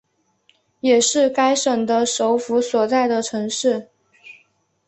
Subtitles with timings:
[0.79, 3.91] 也是该省的首府所在城市。